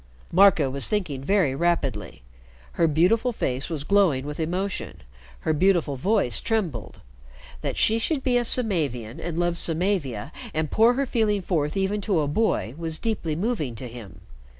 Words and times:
Marco 0.31 0.67
was 0.67 0.89
thinking 0.89 1.21
very 1.23 1.53
rapidly. 1.53 2.23
Her 2.71 2.87
beautiful 2.87 3.31
face 3.31 3.69
was 3.69 3.83
glowing 3.83 4.25
with 4.25 4.39
emotion, 4.39 5.03
her 5.41 5.53
beautiful 5.53 5.95
voice 5.95 6.41
trembled. 6.41 7.01
That 7.61 7.77
she 7.77 7.99
should 7.99 8.23
be 8.23 8.35
a 8.37 8.43
Samavian, 8.43 9.19
and 9.19 9.37
love 9.37 9.59
Samavia, 9.59 10.31
and 10.55 10.71
pour 10.71 10.93
her 10.95 11.05
feeling 11.05 11.43
forth 11.43 11.77
even 11.77 12.01
to 12.01 12.21
a 12.21 12.27
boy, 12.27 12.73
was 12.79 12.97
deeply 12.97 13.35
moving 13.35 13.75
to 13.75 13.87
him. 13.87 14.21